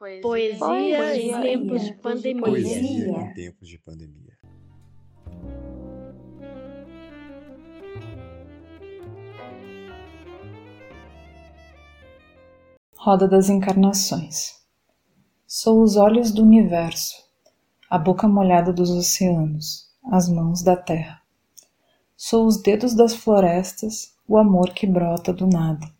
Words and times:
Poesia, 0.00 0.22
Poesia 0.22 1.14
em 1.14 1.28
em 1.28 1.42
tempos 1.42 1.84
de 1.84 1.92
pandemia. 1.92 2.42
Poesia 2.42 2.74
Poesia. 2.74 3.20
em 3.20 3.34
tempos 3.34 3.68
de 3.68 3.78
pandemia. 3.78 4.38
Roda 12.96 13.28
das 13.28 13.50
Encarnações. 13.50 14.64
Sou 15.46 15.82
os 15.82 15.96
olhos 15.96 16.32
do 16.32 16.44
universo, 16.44 17.16
a 17.90 17.98
boca 17.98 18.26
molhada 18.26 18.72
dos 18.72 18.88
oceanos, 18.88 19.94
as 20.10 20.30
mãos 20.30 20.62
da 20.62 20.76
terra. 20.76 21.20
Sou 22.16 22.46
os 22.46 22.62
dedos 22.62 22.94
das 22.94 23.14
florestas, 23.14 24.16
o 24.26 24.38
amor 24.38 24.72
que 24.72 24.86
brota 24.86 25.30
do 25.30 25.46
nada. 25.46 25.99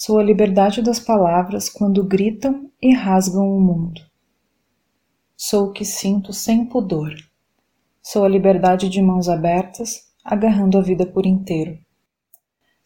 Sou 0.00 0.16
a 0.16 0.22
liberdade 0.22 0.80
das 0.80 1.00
palavras 1.00 1.68
quando 1.68 2.04
gritam 2.04 2.70
e 2.80 2.94
rasgam 2.94 3.50
o 3.50 3.60
mundo. 3.60 4.00
Sou 5.36 5.66
o 5.66 5.72
que 5.72 5.84
sinto 5.84 6.32
sem 6.32 6.64
pudor. 6.64 7.12
Sou 8.00 8.24
a 8.24 8.28
liberdade 8.28 8.88
de 8.88 9.02
mãos 9.02 9.28
abertas, 9.28 10.06
agarrando 10.24 10.78
a 10.78 10.82
vida 10.82 11.04
por 11.04 11.26
inteiro. 11.26 11.76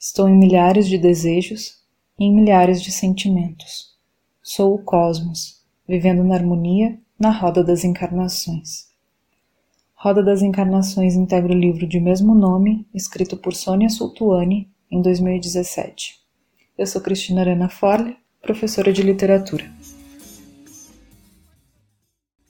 Estou 0.01 0.27
em 0.27 0.35
milhares 0.35 0.89
de 0.89 0.97
desejos 0.97 1.83
e 2.19 2.25
em 2.25 2.35
milhares 2.35 2.81
de 2.83 2.91
sentimentos. 2.91 3.95
Sou 4.43 4.75
o 4.75 4.83
cosmos, 4.83 5.63
vivendo 5.87 6.25
na 6.25 6.37
harmonia 6.37 6.99
na 7.19 7.31
roda 7.31 7.63
das 7.63 7.85
encarnações. 7.85 8.89
Roda 9.95 10.23
das 10.23 10.41
Encarnações 10.41 11.15
integra 11.15 11.53
o 11.53 11.59
livro 11.59 11.87
de 11.87 12.01
mesmo 12.01 12.35
nome, 12.35 12.89
escrito 12.95 13.37
por 13.37 13.53
Sônia 13.55 13.91
Sultuani 13.91 14.73
em 14.91 15.03
2017. 15.03 16.22
Eu 16.83 16.87
sou 16.89 17.01
Cristina 17.01 17.43
Arena 17.43 17.69
Forle, 17.69 18.17
professora 18.41 18.93
de 18.93 19.05
literatura. 19.05 19.71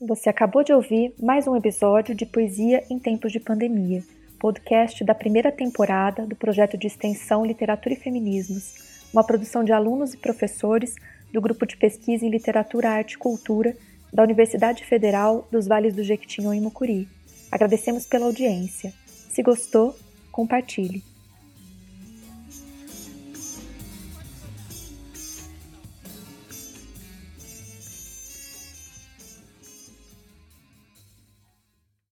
Você 0.00 0.30
acabou 0.30 0.64
de 0.64 0.72
ouvir 0.72 1.12
mais 1.22 1.46
um 1.46 1.55
episódio 1.55 2.14
de 2.14 2.25
Poesia 2.25 2.83
em 2.88 2.98
Tempos 2.98 3.30
de 3.30 3.38
Pandemia, 3.38 4.03
podcast 4.38 5.05
da 5.05 5.14
primeira 5.14 5.53
temporada 5.53 6.27
do 6.27 6.34
projeto 6.34 6.78
de 6.78 6.86
extensão 6.86 7.44
Literatura 7.44 7.92
e 7.92 7.98
Feminismos, 7.98 8.72
uma 9.12 9.22
produção 9.22 9.62
de 9.62 9.70
alunos 9.70 10.14
e 10.14 10.16
professores 10.16 10.94
do 11.30 11.38
Grupo 11.38 11.66
de 11.66 11.77
Pesquisa 11.77 12.25
em 12.25 12.30
Literatura, 12.30 12.88
Arte 12.88 13.16
e 13.16 13.19
Cultura 13.19 13.77
da 14.10 14.22
Universidade 14.22 14.83
Federal 14.83 15.47
dos 15.53 15.66
Vales 15.66 15.94
do 15.94 16.03
Jequitinhonha 16.03 16.58
e 16.58 16.64
Mucuri. 16.64 17.06
Agradecemos 17.50 18.06
pela 18.06 18.25
audiência. 18.25 18.94
Se 19.05 19.42
gostou, 19.42 19.94
compartilhe. 20.30 21.11